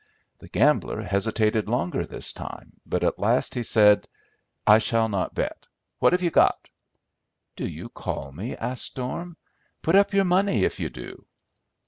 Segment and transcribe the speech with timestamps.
[0.39, 4.07] The gambler hesitated longer this time, but at last he said,
[4.65, 5.67] "I shall not bet.
[5.99, 6.71] What have you got?"
[7.55, 9.37] "Do you call me?" asked Storm.
[9.83, 11.27] "Put up your money if you do."